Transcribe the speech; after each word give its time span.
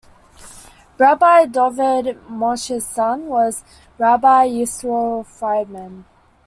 Rabbi 0.97 1.45
Dovid 1.45 2.19
Moshe's 2.27 2.83
son 2.87 3.27
was 3.27 3.63
Rabbi 3.99 4.47
Yisroel 4.47 5.23
Friedman. 5.27 6.05